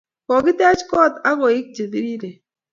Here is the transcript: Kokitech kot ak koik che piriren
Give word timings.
Kokitech 0.27 0.83
kot 0.89 1.13
ak 1.29 1.35
koik 1.41 1.65
che 1.75 1.83
piriren 1.91 2.35